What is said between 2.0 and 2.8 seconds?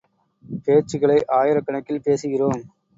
பேசுகிறோம்.